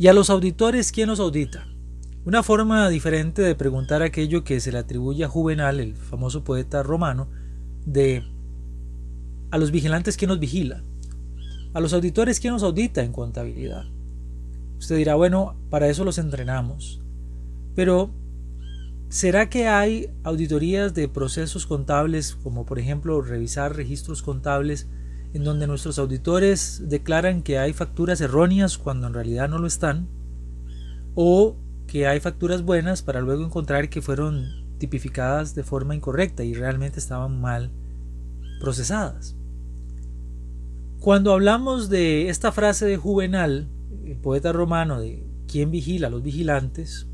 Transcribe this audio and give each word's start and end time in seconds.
¿Y 0.00 0.08
a 0.08 0.14
los 0.14 0.30
auditores 0.30 0.92
quién 0.92 1.10
los 1.10 1.20
audita? 1.20 1.66
Una 2.24 2.42
forma 2.42 2.88
diferente 2.88 3.42
de 3.42 3.54
preguntar 3.54 4.00
aquello 4.00 4.44
que 4.44 4.58
se 4.58 4.72
le 4.72 4.78
atribuye 4.78 5.24
a 5.24 5.28
Juvenal, 5.28 5.78
el 5.78 5.94
famoso 5.94 6.42
poeta 6.42 6.82
romano, 6.82 7.28
de 7.84 8.24
a 9.50 9.58
los 9.58 9.70
vigilantes 9.70 10.16
quién 10.16 10.30
nos 10.30 10.40
vigila, 10.40 10.82
a 11.74 11.80
los 11.80 11.92
auditores 11.92 12.40
quién 12.40 12.54
nos 12.54 12.62
audita 12.62 13.02
en 13.02 13.12
contabilidad. 13.12 13.84
Usted 14.78 14.96
dirá, 14.96 15.16
bueno, 15.16 15.54
para 15.68 15.86
eso 15.88 16.02
los 16.02 16.16
entrenamos. 16.16 16.98
Pero, 17.76 18.08
¿será 19.10 19.50
que 19.50 19.68
hay 19.68 20.08
auditorías 20.24 20.94
de 20.94 21.08
procesos 21.08 21.66
contables, 21.66 22.38
como 22.42 22.64
por 22.64 22.78
ejemplo 22.78 23.20
revisar 23.20 23.76
registros 23.76 24.22
contables, 24.22 24.86
en 25.32 25.44
donde 25.44 25.66
nuestros 25.66 25.98
auditores 25.98 26.82
declaran 26.88 27.42
que 27.42 27.58
hay 27.58 27.72
facturas 27.72 28.20
erróneas 28.20 28.78
cuando 28.78 29.06
en 29.06 29.14
realidad 29.14 29.48
no 29.48 29.58
lo 29.58 29.66
están, 29.66 30.06
o 31.14 31.56
que 31.86 32.06
hay 32.06 32.20
facturas 32.20 32.62
buenas 32.62 33.02
para 33.02 33.20
luego 33.20 33.44
encontrar 33.44 33.88
que 33.88 34.02
fueron 34.02 34.48
tipificadas 34.78 35.54
de 35.54 35.62
forma 35.62 35.94
incorrecta 35.94 36.42
y 36.42 36.54
realmente 36.54 36.98
estaban 36.98 37.40
mal 37.40 37.70
procesadas. 38.60 39.34
Cuando 41.00 41.32
hablamos 41.32 41.88
de 41.88 42.28
esta 42.28 42.52
frase 42.52 42.86
de 42.86 42.96
Juvenal, 42.96 43.66
el 44.04 44.16
poeta 44.16 44.52
romano 44.52 45.00
de 45.00 45.22
quién 45.48 45.70
vigila 45.70 46.08
a 46.08 46.10
los 46.10 46.22
vigilantes, 46.22 47.06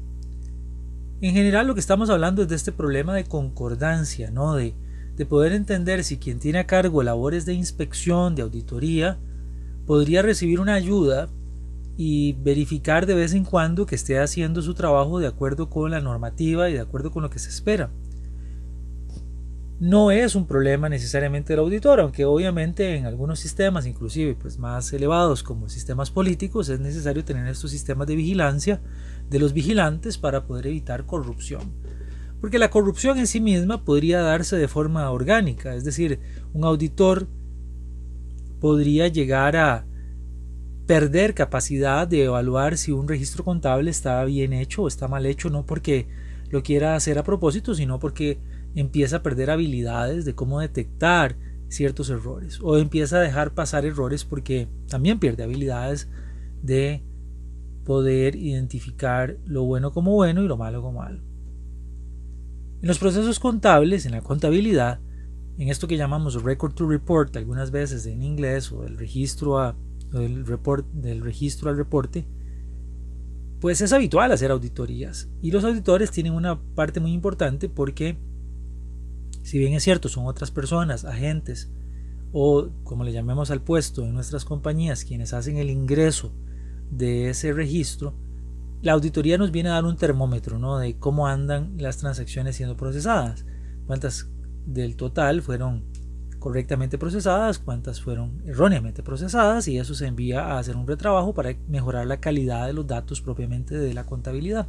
en 1.21 1.35
general 1.35 1.67
lo 1.67 1.75
que 1.75 1.81
estamos 1.81 2.11
hablando 2.11 2.43
es 2.43 2.49
de 2.49 2.57
este 2.57 2.73
problema 2.73 3.15
de 3.15 3.25
concordancia, 3.25 4.31
¿no? 4.31 4.55
De 4.55 4.75
de 5.17 5.27
poder 5.27 5.53
entender 5.53 6.05
si 6.05 6.19
quien 6.19 6.39
tiene 6.39 6.59
a 6.59 6.67
cargo 6.67 7.03
labores 7.03 7.47
de 7.47 7.55
inspección, 7.55 8.35
de 8.35 8.43
auditoría, 8.43 9.19
podría 9.87 10.23
recibir 10.23 10.61
una 10.61 10.75
ayuda 10.75 11.29
y 11.97 12.35
verificar 12.35 13.07
de 13.07 13.15
vez 13.15 13.33
en 13.33 13.45
cuando 13.45 13.87
que 13.87 13.95
esté 13.95 14.19
haciendo 14.19 14.61
su 14.61 14.75
trabajo 14.75 15.19
de 15.19 15.27
acuerdo 15.27 15.71
con 15.71 15.91
la 15.91 16.01
normativa 16.01 16.69
y 16.69 16.75
de 16.75 16.81
acuerdo 16.81 17.11
con 17.11 17.23
lo 17.23 17.31
que 17.31 17.39
se 17.39 17.49
espera. 17.49 17.89
No 19.79 20.11
es 20.11 20.35
un 20.35 20.47
problema 20.47 20.89
necesariamente 20.89 21.53
del 21.53 21.61
auditor, 21.61 22.01
aunque 22.01 22.25
obviamente 22.25 22.97
en 22.97 23.05
algunos 23.05 23.41
sistemas, 23.41 23.87
inclusive 23.87 24.35
pues 24.35 24.59
más 24.59 24.91
elevados 24.93 25.43
como 25.43 25.69
sistemas 25.69 26.11
políticos, 26.11 26.71
es 26.71 26.81
necesario 26.81 27.25
tener 27.25 27.47
estos 27.47 27.71
sistemas 27.71 28.07
de 28.07 28.17
vigilancia 28.17 28.81
de 29.29 29.39
los 29.39 29.53
vigilantes 29.53 30.17
para 30.17 30.45
poder 30.45 30.69
evitar 30.69 31.05
corrupción. 31.05 31.61
Porque 32.47 32.61
la 32.61 32.71
corrupción 32.71 33.19
en 33.19 33.27
sí 33.27 33.41
misma 33.41 33.83
podría 33.85 34.21
darse 34.21 34.55
de 34.55 34.69
forma 34.69 35.11
orgánica, 35.11 35.75
es 35.75 35.83
decir, 35.83 36.21
un 36.55 36.63
auditor 36.63 37.27
podría 38.61 39.09
llegar 39.09 39.57
a 39.57 39.85
perder 40.87 41.35
capacidad 41.35 42.07
de 42.07 42.23
evaluar 42.23 42.79
si 42.79 42.93
un 42.93 43.09
registro 43.09 43.43
contable 43.43 43.91
está 43.91 44.25
bien 44.25 44.53
hecho 44.53 44.85
o 44.85 44.87
está 44.87 45.09
mal 45.09 45.27
hecho, 45.27 45.51
no 45.51 45.67
porque 45.67 46.07
lo 46.49 46.63
quiera 46.63 46.95
hacer 46.95 47.19
a 47.19 47.25
propósito, 47.25 47.75
sino 47.75 47.99
porque 47.99 48.39
empieza 48.77 49.17
a 49.17 49.23
perder 49.25 49.51
habilidades 49.51 50.25
de 50.25 50.37
cómo 50.37 50.61
detectar 50.61 51.35
ciertos 51.67 52.11
errores 52.11 52.61
o 52.63 52.79
empieza 52.79 53.17
a 53.17 53.23
dejar 53.23 53.55
pasar 53.55 53.85
errores 53.85 54.25
porque 54.25 54.69
también 54.89 55.19
pierde 55.19 55.43
habilidades 55.43 56.07
de 56.63 57.03
poder 57.85 58.37
identificar 58.37 59.37
lo 59.47 59.65
bueno 59.65 59.93
como 59.93 60.13
bueno 60.13 60.45
y 60.45 60.47
lo 60.47 60.57
malo 60.57 60.81
como 60.81 61.01
malo. 61.01 61.19
En 62.87 62.89
los 62.89 63.01
procesos 63.01 63.41
contables, 63.41 64.07
en 64.07 64.13
la 64.13 64.21
contabilidad, 64.21 65.01
en 65.59 65.71
esto 65.71 65.89
que 65.89 65.97
llamamos 65.97 66.41
record 66.45 66.73
to 66.73 66.89
report, 66.89 67.37
algunas 67.37 67.73
veces 67.73 68.07
en 68.07 68.23
inglés, 68.23 68.71
o 68.71 68.87
el 68.87 68.97
registro, 68.97 69.75
report, 70.13 70.87
del 70.93 71.21
registro 71.21 71.69
al 71.69 71.77
reporte, 71.77 72.25
pues 73.61 73.81
es 73.81 73.93
habitual 73.93 74.31
hacer 74.31 74.53
auditorías. 74.53 75.27
Y 75.43 75.51
los 75.51 75.65
auditores 75.65 76.13
tienen 76.13 76.33
una 76.33 76.61
parte 76.61 77.01
muy 77.01 77.13
importante 77.13 77.69
porque, 77.69 78.19
si 79.43 79.59
bien 79.59 79.75
es 79.75 79.83
cierto, 79.83 80.09
son 80.09 80.27
otras 80.29 80.53
personas, 80.53 81.05
agentes, 81.05 81.69
o 82.33 82.69
como 82.85 83.03
le 83.03 83.11
llamemos 83.11 83.51
al 83.51 83.63
puesto 83.63 84.05
en 84.05 84.15
nuestras 84.15 84.45
compañías, 84.45 85.05
quienes 85.05 85.33
hacen 85.33 85.57
el 85.57 85.71
ingreso 85.71 86.31
de 86.93 87.31
ese 87.31 87.53
registro, 87.53 88.15
la 88.83 88.93
auditoría 88.93 89.39
nos 89.39 89.51
viene 89.51 89.71
a 89.71 89.75
dar 89.75 89.85
un 89.85 89.97
termómetro 89.97 90.59
¿no? 90.59 90.79
de 90.79 90.97
cómo 90.97 91.27
andan 91.27 91.75
las 91.79 91.99
transacciones 91.99 92.57
siendo 92.57 92.77
procesadas, 92.77 93.45
cuántas 93.87 94.29
del 94.67 94.97
total 94.97 95.43
fueron 95.43 95.83
correctamente 96.39 96.99
procesadas, 96.99 97.59
cuántas 97.59 98.01
fueron 98.01 98.43
erróneamente 98.47 99.03
procesadas 99.03 99.67
y 99.69 99.79
eso 99.79 99.95
se 99.95 100.07
envía 100.07 100.45
a 100.45 100.59
hacer 100.59 100.77
un 100.77 100.87
retrabajo 100.87 101.35
para 101.35 101.55
mejorar 101.69 102.07
la 102.07 102.19
calidad 102.19 102.67
de 102.67 102.73
los 102.73 102.87
datos 102.87 103.21
propiamente 103.21 103.77
de 103.77 103.95
la 103.95 104.05
contabilidad. 104.05 104.67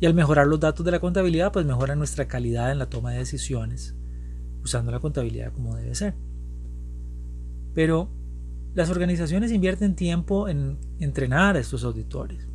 Y 0.00 0.06
al 0.06 0.14
mejorar 0.14 0.46
los 0.46 0.60
datos 0.60 0.84
de 0.84 0.92
la 0.92 1.00
contabilidad, 1.00 1.52
pues 1.52 1.64
mejora 1.66 1.96
nuestra 1.96 2.26
calidad 2.26 2.70
en 2.70 2.78
la 2.78 2.86
toma 2.86 3.12
de 3.12 3.18
decisiones, 3.18 3.94
usando 4.62 4.92
la 4.92 5.00
contabilidad 5.00 5.52
como 5.52 5.74
debe 5.76 5.94
ser. 5.94 6.14
Pero 7.74 8.08
las 8.74 8.90
organizaciones 8.90 9.50
invierten 9.50 9.96
tiempo 9.96 10.48
en 10.48 10.78
entrenar 11.00 11.56
a 11.56 11.60
estos 11.60 11.84
auditores. 11.84 12.46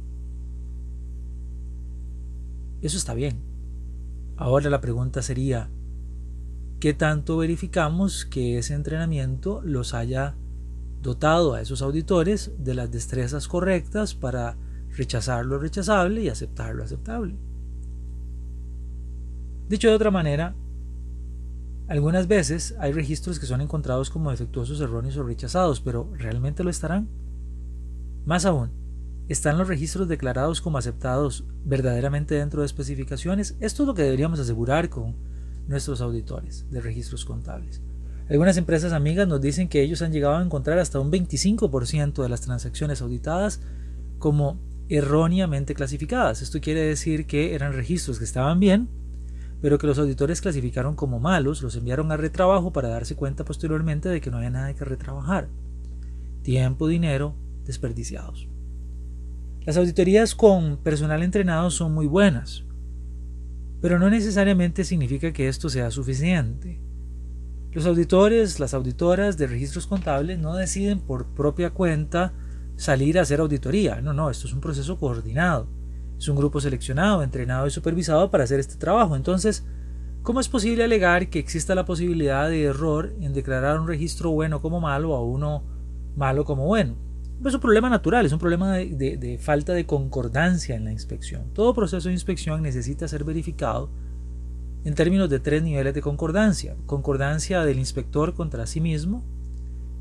Eso 2.82 2.98
está 2.98 3.14
bien. 3.14 3.38
Ahora 4.38 4.70
la 4.70 4.80
pregunta 4.80 5.22
sería, 5.22 5.70
¿qué 6.80 6.94
tanto 6.94 7.38
verificamos 7.38 8.26
que 8.26 8.58
ese 8.58 8.74
entrenamiento 8.74 9.62
los 9.64 9.94
haya 9.94 10.34
dotado 11.02 11.54
a 11.54 11.62
esos 11.62 11.82
auditores 11.82 12.52
de 12.58 12.74
las 12.74 12.92
destrezas 12.92 13.48
correctas 13.48 14.16
para 14.16 14.56
rechazar 14.96 15.46
lo 15.46 15.60
rechazable 15.60 16.22
y 16.22 16.30
aceptar 16.30 16.74
lo 16.74 16.84
aceptable? 16.84 17.36
Dicho 19.68 19.90
de 19.90 19.96
otra 19.96 20.10
manera, 20.10 20.56
algunas 21.90 22.28
veces 22.28 22.76
hay 22.80 22.94
registros 22.94 23.40
que 23.40 23.46
son 23.46 23.62
encontrados 23.62 24.10
como 24.10 24.32
defectuosos, 24.32 24.80
erróneos 24.80 25.18
o 25.18 25.24
rechazados, 25.24 25.82
pero 25.82 26.10
¿realmente 26.18 26.64
lo 26.64 26.70
estarán? 26.70 27.10
Más 28.26 28.46
aún, 28.46 28.70
¿Están 29.30 29.60
los 29.60 29.68
registros 29.68 30.08
declarados 30.08 30.60
como 30.60 30.80
aceptados 30.80 31.44
verdaderamente 31.64 32.34
dentro 32.34 32.62
de 32.62 32.66
especificaciones? 32.66 33.56
Esto 33.60 33.84
es 33.84 33.88
lo 33.88 33.94
que 33.94 34.02
deberíamos 34.02 34.40
asegurar 34.40 34.90
con 34.90 35.14
nuestros 35.68 36.02
auditores 36.02 36.66
de 36.72 36.82
registros 36.82 37.26
contables. 37.26 37.80
Algunas 38.28 38.58
empresas 38.58 38.92
amigas 38.92 39.28
nos 39.28 39.40
dicen 39.40 39.70
que 39.70 39.84
ellos 39.84 40.02
han 40.02 40.12
llegado 40.12 40.36
a 40.36 40.42
encontrar 40.44 40.80
hasta 40.80 41.00
un 41.00 41.12
25% 41.12 42.24
de 42.24 42.30
las 42.30 42.42
transacciones 42.42 43.04
auditadas 43.04 43.62
como 44.18 44.58
erróneamente 44.90 45.76
clasificadas. 45.76 46.42
Esto 46.42 46.60
quiere 46.60 46.82
decir 46.82 47.28
que 47.28 47.54
eran 47.54 47.74
registros 47.74 48.18
que 48.18 48.26
estaban 48.26 48.60
bien, 48.60 48.88
pero 49.62 49.78
que 49.78 49.86
los 49.86 50.00
auditores 50.00 50.42
clasificaron 50.42 50.96
como 50.96 51.20
malos, 51.20 51.62
los 51.62 51.76
enviaron 51.76 52.12
a 52.12 52.18
retrabajo 52.18 52.74
para 52.74 52.90
darse 52.90 53.16
cuenta 53.16 53.46
posteriormente 53.46 54.10
de 54.10 54.22
que 54.22 54.32
no 54.32 54.38
había 54.38 54.50
nada 54.50 54.74
que 54.74 54.86
retrabajar. 54.86 55.50
Tiempo, 56.42 56.88
dinero 56.88 57.36
desperdiciados. 57.68 58.48
Las 59.66 59.78
auditorías 59.78 60.36
con 60.36 60.78
personal 60.78 61.22
entrenado 61.22 61.70
son 61.70 61.94
muy 61.94 62.08
buenas, 62.08 62.64
pero 63.82 64.00
no 64.00 64.10
necesariamente 64.10 64.84
significa 64.84 65.34
que 65.34 65.48
esto 65.48 65.70
sea 65.70 65.92
suficiente. 65.92 66.80
Los 67.72 67.86
auditores, 67.86 68.60
las 68.60 68.74
auditoras 68.74 69.38
de 69.38 69.48
registros 69.48 69.86
contables 69.86 70.40
no 70.40 70.56
deciden 70.56 71.00
por 71.00 71.28
propia 71.28 71.70
cuenta 71.70 72.34
salir 72.78 73.20
a 73.20 73.22
hacer 73.22 73.42
auditoría. 73.42 74.02
No, 74.02 74.14
no, 74.14 74.30
esto 74.30 74.48
es 74.48 74.54
un 74.54 74.62
proceso 74.62 74.98
coordinado. 74.98 75.68
Es 76.18 76.28
un 76.30 76.38
grupo 76.38 76.60
seleccionado, 76.60 77.22
entrenado 77.22 77.68
y 77.68 77.72
supervisado 77.72 78.32
para 78.32 78.46
hacer 78.46 78.60
este 78.60 78.76
trabajo. 78.76 79.16
Entonces, 79.16 79.66
¿cómo 80.24 80.40
es 80.40 80.50
posible 80.50 80.84
alegar 80.84 81.30
que 81.30 81.40
exista 81.40 81.76
la 81.76 81.86
posibilidad 81.86 82.50
de 82.50 82.64
error 82.64 83.14
en 83.20 83.34
declarar 83.34 83.80
un 83.80 83.88
registro 83.88 84.32
bueno 84.32 84.62
como 84.62 84.80
malo 84.80 85.16
a 85.16 85.24
uno 85.24 85.64
malo 86.16 86.46
como 86.46 86.66
bueno? 86.66 87.09
Es 87.48 87.54
un 87.54 87.62
problema 87.62 87.90
natural, 87.90 88.26
es 88.26 88.34
un 88.34 88.40
problema 88.40 88.76
de, 88.76 89.40
falta 89.42 89.74
de 89.74 89.86
concordancia 89.86 90.76
en 90.76 90.84
la 90.84 90.92
inspección. 90.92 91.44
Todo 91.54 91.74
proceso 91.74 92.10
de 92.10 92.14
inspección 92.14 92.62
necesita 92.62 93.08
ser 93.08 93.24
verificado 93.24 93.90
en 94.84 94.94
términos 94.94 95.30
de 95.30 95.40
tres 95.40 95.64
niveles 95.64 95.94
de 95.94 96.02
concordancia. 96.02 96.76
Concordancia 96.86 97.64
del 97.64 97.80
inspector 97.80 98.34
contra 98.34 98.66
sí 98.68 98.82
mismo, 98.82 99.24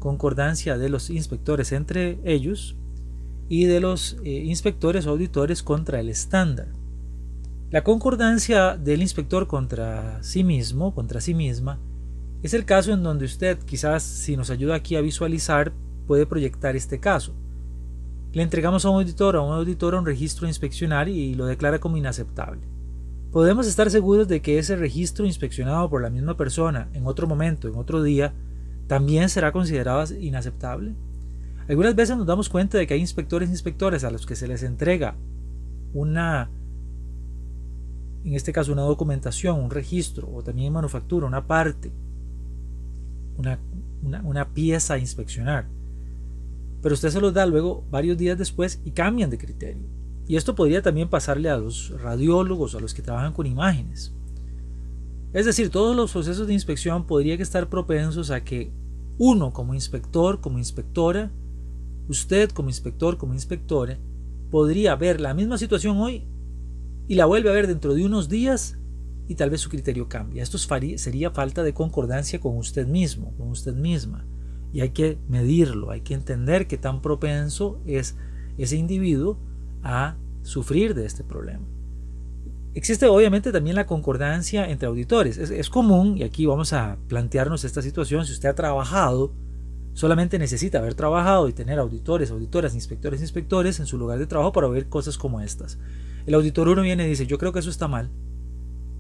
concordancia 0.01 0.79
de 0.79 0.89
los 0.89 1.11
inspectores 1.11 1.73
entre 1.73 2.19
ellos 2.25 2.75
y 3.49 3.65
de 3.67 3.81
los 3.81 4.17
eh, 4.25 4.31
inspectores 4.31 5.07
o 5.07 5.11
auditores 5.11 5.63
contra 5.63 6.01
el 6.01 6.09
estándar. 6.09 6.67
La 7.71 7.85
concordancia 7.85 8.77
del 8.77 9.03
inspector 9.03 9.47
contra 9.47 10.23
sí 10.23 10.43
mismo, 10.43 10.95
contra 10.95 11.21
sí 11.21 11.35
misma, 11.35 11.79
es 12.43 12.55
el 12.55 12.65
caso 12.65 12.93
en 12.93 13.03
donde 13.03 13.27
usted, 13.27 13.59
quizás 13.59 14.03
si 14.03 14.37
nos 14.37 14.51
ayuda 14.51 14.75
aquí 14.75 14.97
a 14.97 15.01
visualizar, 15.01 15.73
puede 16.09 16.27
proyectar 16.27 16.75
este 16.75 16.99
caso. 16.99 17.33
Le 18.33 18.43
entregamos 18.43 18.85
a 18.85 18.91
un 18.91 18.97
auditor 18.97 19.37
a 19.37 19.43
un 19.43 19.55
auditor 19.55 19.95
un 19.95 20.07
registro 20.07 20.49
inspeccional 20.49 21.09
y 21.09 21.35
lo 21.35 21.47
declara 21.47 21.79
como 21.79 21.97
inaceptable. 21.97 22.61
Podemos 23.31 23.67
estar 23.67 23.91
seguros 23.91 24.27
de 24.27 24.41
que 24.41 24.59
ese 24.59 24.75
registro 24.75 25.27
inspeccionado 25.27 25.89
por 25.91 26.03
la 26.03 26.11
misma 26.11 26.35
persona 26.35 26.89
en 26.95 27.07
otro 27.07 27.27
momento, 27.27 27.69
en 27.69 27.77
otro 27.77 28.03
día, 28.03 28.33
también 28.87 29.29
será 29.29 29.53
considerado 29.53 30.03
inaceptable. 30.19 30.95
Algunas 31.69 31.95
veces 31.95 32.17
nos 32.17 32.27
damos 32.27 32.49
cuenta 32.49 32.79
de 32.79 32.87
que 32.87 32.95
hay 32.95 33.01
inspectores 33.01 33.51
e 33.51 33.53
inspectores 33.53 34.03
a 34.03 34.11
los 34.11 34.25
que 34.25 34.35
se 34.35 34.49
les 34.49 34.63
entrega 34.63 35.15
una, 35.93 36.49
en 38.25 38.35
este 38.35 38.53
caso 38.53 38.73
una 38.73 38.83
documentación, 38.83 39.61
un 39.61 39.71
registro 39.71 40.27
o 40.35 40.43
también 40.43 40.73
manufactura, 40.73 41.27
una 41.27 41.45
parte, 41.45 41.91
una, 43.37 43.59
una 44.25 44.47
pieza 44.47 44.95
a 44.95 44.99
inspeccionar. 44.99 45.67
Pero 46.83 46.95
usted 46.95 47.11
se 47.11 47.21
los 47.21 47.35
da 47.35 47.47
luego 47.47 47.85
varios 47.91 48.17
días 48.19 48.39
después 48.39 48.81
y 48.85 48.91
cambian 48.93 49.31
de 49.31 49.39
criterio. 49.39 49.83
Y 50.27 50.37
esto 50.37 50.55
podría 50.55 50.83
también 50.83 51.09
pasarle 51.09 51.49
a 51.49 51.57
los 51.57 51.91
radiólogos 52.01 52.75
a 52.75 52.81
los 52.81 52.95
que 52.95 53.03
trabajan 53.03 53.33
con 53.33 53.47
imágenes. 53.47 54.13
Es 55.33 55.47
decir, 55.47 55.71
todos 55.71 55.97
los 55.97 56.13
procesos 56.13 56.47
de 56.47 56.55
inspección 56.55 57.05
podrían 57.05 57.41
estar 57.41 57.69
propensos 57.69 58.31
a 58.31 58.43
que 58.43 58.71
uno 59.19 59.53
como 59.53 59.75
inspector, 59.75 60.41
como 60.41 60.59
inspectora, 60.59 61.31
usted 62.09 62.51
como 62.51 62.69
inspector, 62.69 63.17
como 63.17 63.35
inspectora, 63.35 63.99
podría 64.51 64.95
ver 64.97 65.21
la 65.21 65.35
misma 65.35 65.59
situación 65.59 65.99
hoy 65.99 66.23
y 67.09 67.15
la 67.15 67.27
vuelve 67.27 67.51
a 67.51 67.55
ver 67.55 67.67
dentro 67.67 67.95
de 67.95 68.05
unos 68.05 68.29
días 68.29 68.77
y 69.29 69.35
tal 69.35 69.51
vez 69.51 69.61
su 69.61 69.69
criterio 69.69 70.09
cambie. 70.09 70.43
Esto 70.43 70.59
sería 70.59 71.31
falta 71.31 71.63
de 71.63 71.75
concordancia 71.75 72.41
con 72.41 72.57
usted 72.57 72.87
mismo, 72.87 73.33
con 73.37 73.49
usted 73.49 73.75
misma. 73.75 74.25
Y 74.73 74.81
hay 74.81 74.91
que 74.91 75.19
medirlo, 75.29 75.91
hay 75.91 76.03
que 76.03 76.15
entender 76.15 76.67
qué 76.67 76.77
tan 76.77 77.01
propenso 77.01 77.79
es 77.87 78.17
ese 78.59 78.77
individuo 78.77 79.39
a 79.83 80.17
sufrir 80.43 80.95
de 80.95 81.07
este 81.07 81.25
problema. 81.25 81.65
Existe 82.75 83.07
obviamente 83.07 83.51
también 83.51 83.77
la 83.77 83.87
concordancia 83.87 84.69
entre 84.71 84.89
auditores. 84.89 85.39
Es, 85.39 85.71
común, 85.71 86.19
y 86.19 86.23
aquí 86.23 86.47
vamos 86.47 86.73
a 86.73 86.97
plantearnos 87.09 87.65
esta 87.65 87.83
situación, 87.83 88.27
si 88.27 88.33
usted 88.33 88.51
ha 88.51 88.55
trabajado, 88.55 89.33
solamente 89.95 90.39
necesita 90.39 90.79
haber 90.79 90.95
trabajado 90.95 91.49
y 91.49 91.53
tener 91.53 91.79
auditores, 91.79 92.31
auditoras, 92.31 92.75
inspectores, 92.75 93.21
inspectores 93.21 93.81
en 93.81 93.87
su 93.87 93.99
lugar 93.99 94.19
de 94.19 94.27
trabajo 94.27 94.53
para 94.53 94.69
oír 94.69 94.89
cosas 94.89 95.19
como 95.19 95.41
estas. 95.41 95.79
El 96.27 96.35
auditor 96.35 96.69
1 96.69 96.83
viene 96.83 97.07
y 97.07 97.09
dice, 97.09 97.27
yo 97.27 97.39
creo 97.39 97.53
que 97.53 97.59
eso 97.59 97.71
está 97.71 97.89
mal. 97.89 98.11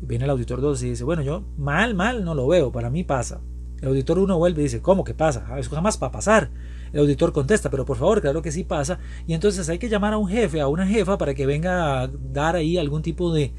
viene 0.00 0.24
el 0.24 0.30
auditor 0.30 0.60
2 0.60 0.82
y 0.82 0.90
dice, 0.90 1.04
bueno, 1.04 1.22
yo 1.22 1.44
mal, 1.56 1.94
mal 1.94 2.24
no 2.24 2.34
lo 2.34 2.48
veo, 2.48 2.72
para 2.72 2.90
mí 2.90 3.04
pasa. 3.04 3.40
El 3.80 3.88
auditor 3.88 4.18
1 4.18 4.38
vuelve 4.38 4.62
y 4.62 4.64
dice, 4.64 4.80
¿cómo 4.80 5.04
que 5.04 5.14
pasa? 5.14 5.46
Ah, 5.48 5.58
eso 5.58 5.70
jamás 5.70 5.98
va 6.02 6.08
a 6.08 6.12
pasar. 6.12 6.50
El 6.92 7.00
auditor 7.00 7.32
contesta, 7.32 7.70
pero 7.70 7.84
por 7.84 7.96
favor, 7.96 8.20
claro 8.20 8.42
que 8.42 8.50
sí 8.50 8.64
pasa. 8.64 8.98
Y 9.26 9.34
entonces 9.34 9.68
hay 9.68 9.78
que 9.78 9.88
llamar 9.88 10.14
a 10.14 10.18
un 10.18 10.28
jefe, 10.28 10.60
a 10.60 10.68
una 10.68 10.86
jefa, 10.86 11.18
para 11.18 11.34
que 11.34 11.46
venga 11.46 12.02
a 12.02 12.08
dar 12.08 12.56
ahí 12.56 12.76
algún 12.76 13.02
tipo 13.02 13.32
de, 13.32 13.52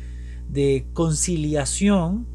de 0.50 0.86
conciliación 0.94 2.26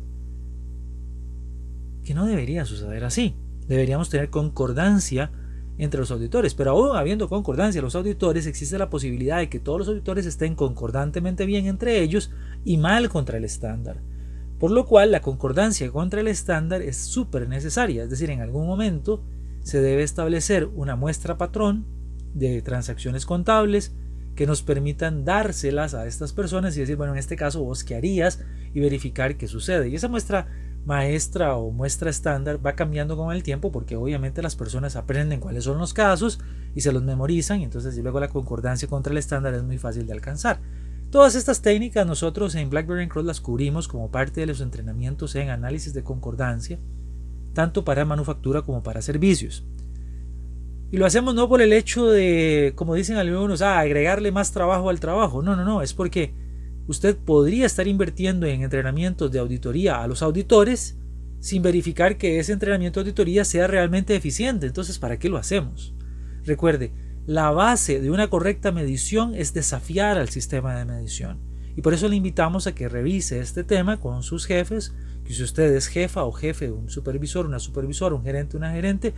que 2.04 2.14
no 2.14 2.26
debería 2.26 2.64
suceder 2.64 3.04
así. 3.04 3.34
Deberíamos 3.66 4.08
tener 4.08 4.30
concordancia 4.30 5.30
entre 5.76 6.00
los 6.00 6.10
auditores, 6.10 6.54
pero 6.54 6.70
aún 6.70 6.96
habiendo 6.96 7.28
concordancia 7.28 7.82
los 7.82 7.96
auditores, 7.96 8.46
existe 8.46 8.78
la 8.78 8.90
posibilidad 8.90 9.38
de 9.38 9.48
que 9.48 9.58
todos 9.58 9.80
los 9.80 9.88
auditores 9.88 10.24
estén 10.26 10.54
concordantemente 10.54 11.46
bien 11.46 11.66
entre 11.66 12.00
ellos 12.00 12.30
y 12.64 12.76
mal 12.76 13.08
contra 13.08 13.38
el 13.38 13.44
estándar. 13.44 13.96
Por 14.64 14.70
lo 14.70 14.86
cual 14.86 15.10
la 15.10 15.20
concordancia 15.20 15.90
contra 15.90 16.22
el 16.22 16.26
estándar 16.26 16.80
es 16.80 16.96
súper 16.96 17.50
necesaria, 17.50 18.02
es 18.02 18.08
decir, 18.08 18.30
en 18.30 18.40
algún 18.40 18.66
momento 18.66 19.22
se 19.62 19.82
debe 19.82 20.02
establecer 20.02 20.70
una 20.74 20.96
muestra 20.96 21.36
patrón 21.36 21.84
de 22.32 22.62
transacciones 22.62 23.26
contables 23.26 23.92
que 24.34 24.46
nos 24.46 24.62
permitan 24.62 25.26
dárselas 25.26 25.92
a 25.92 26.06
estas 26.06 26.32
personas 26.32 26.74
y 26.74 26.80
decir, 26.80 26.96
bueno, 26.96 27.12
en 27.12 27.18
este 27.18 27.36
caso 27.36 27.62
vos 27.62 27.84
qué 27.84 27.94
harías 27.94 28.40
y 28.72 28.80
verificar 28.80 29.36
qué 29.36 29.48
sucede. 29.48 29.90
Y 29.90 29.96
esa 29.96 30.08
muestra 30.08 30.46
maestra 30.86 31.56
o 31.56 31.70
muestra 31.70 32.08
estándar 32.08 32.58
va 32.64 32.74
cambiando 32.74 33.18
con 33.18 33.36
el 33.36 33.42
tiempo 33.42 33.70
porque 33.70 33.96
obviamente 33.96 34.40
las 34.40 34.56
personas 34.56 34.96
aprenden 34.96 35.40
cuáles 35.40 35.64
son 35.64 35.76
los 35.76 35.92
casos 35.92 36.40
y 36.74 36.80
se 36.80 36.90
los 36.90 37.02
memorizan 37.02 37.60
y 37.60 37.64
entonces 37.64 37.98
luego 37.98 38.18
la 38.18 38.28
concordancia 38.28 38.88
contra 38.88 39.12
el 39.12 39.18
estándar 39.18 39.52
es 39.52 39.62
muy 39.62 39.76
fácil 39.76 40.06
de 40.06 40.14
alcanzar. 40.14 40.58
Todas 41.14 41.36
estas 41.36 41.62
técnicas 41.62 42.04
nosotros 42.04 42.56
en 42.56 42.70
BlackBerry 42.70 43.06
Cross 43.06 43.24
las 43.24 43.40
cubrimos 43.40 43.86
como 43.86 44.10
parte 44.10 44.40
de 44.40 44.46
los 44.48 44.60
entrenamientos 44.60 45.36
en 45.36 45.48
análisis 45.48 45.94
de 45.94 46.02
concordancia 46.02 46.76
tanto 47.52 47.84
para 47.84 48.04
manufactura 48.04 48.62
como 48.62 48.82
para 48.82 49.00
servicios. 49.00 49.62
Y 50.90 50.96
lo 50.96 51.06
hacemos 51.06 51.36
no 51.36 51.48
por 51.48 51.62
el 51.62 51.72
hecho 51.72 52.06
de, 52.06 52.72
como 52.74 52.96
dicen 52.96 53.16
algunos, 53.16 53.62
ah, 53.62 53.78
agregarle 53.78 54.32
más 54.32 54.50
trabajo 54.50 54.90
al 54.90 54.98
trabajo. 54.98 55.40
No, 55.40 55.54
no, 55.54 55.64
no, 55.64 55.82
es 55.82 55.94
porque 55.94 56.32
usted 56.88 57.16
podría 57.16 57.66
estar 57.66 57.86
invirtiendo 57.86 58.46
en 58.46 58.64
entrenamientos 58.64 59.30
de 59.30 59.38
auditoría 59.38 60.02
a 60.02 60.08
los 60.08 60.20
auditores 60.20 60.96
sin 61.38 61.62
verificar 61.62 62.16
que 62.16 62.40
ese 62.40 62.52
entrenamiento 62.52 62.98
de 62.98 63.10
auditoría 63.10 63.44
sea 63.44 63.68
realmente 63.68 64.16
eficiente. 64.16 64.66
Entonces, 64.66 64.98
¿para 64.98 65.16
qué 65.16 65.28
lo 65.28 65.36
hacemos? 65.36 65.94
Recuerde, 66.44 66.90
la 67.26 67.50
base 67.50 68.00
de 68.00 68.10
una 68.10 68.28
correcta 68.28 68.72
medición 68.72 69.34
es 69.34 69.54
desafiar 69.54 70.18
al 70.18 70.28
sistema 70.28 70.76
de 70.76 70.84
medición. 70.84 71.38
Y 71.76 71.82
por 71.82 71.94
eso 71.94 72.08
le 72.08 72.16
invitamos 72.16 72.66
a 72.66 72.74
que 72.74 72.88
revise 72.88 73.38
este 73.40 73.62
tema 73.64 73.98
con 73.98 74.22
sus 74.22 74.46
jefes 74.46 74.92
que 75.24 75.32
si 75.32 75.42
usted 75.42 75.74
es 75.74 75.88
jefa 75.88 76.24
o 76.24 76.32
jefe, 76.32 76.70
un 76.70 76.90
supervisor, 76.90 77.46
una 77.46 77.58
supervisora, 77.58 78.14
un 78.14 78.22
gerente, 78.22 78.58
una 78.58 78.72
gerente, 78.72 79.14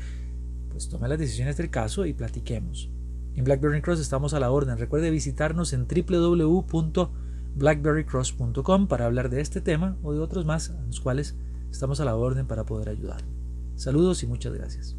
pues 0.70 0.88
tome 0.88 1.08
las 1.08 1.19
decisiones 1.19 1.56
del 1.56 1.69
caso 1.69 2.06
y 2.06 2.12
platiquemos. 2.12 2.88
En 3.35 3.43
BlackBerry 3.44 3.82
Cross 3.82 3.99
estamos 4.00 4.32
a 4.32 4.41
la 4.41 4.50
orden. 4.50 4.79
Recuerde 4.79 5.11
visitarnos 5.11 5.73
en 5.73 5.88
www.blackberrycross.com 5.88 8.87
para 8.87 9.06
hablar 9.06 9.31
de 9.31 9.41
este 9.41 9.61
tema 9.61 9.97
o 10.02 10.12
de 10.12 10.20
otros 10.20 10.47
más 10.47 10.70
a 10.70 10.81
los 10.87 11.00
cuales 11.00 11.35
estamos 11.70 11.99
a 12.00 12.05
la 12.05 12.14
orden 12.14 12.47
para 12.47 12.62
poder 12.64 12.88
ayudar. 12.88 13.23
Saludos 13.75 14.23
y 14.23 14.29
muchas 14.29 14.54
gracias. 14.54 14.95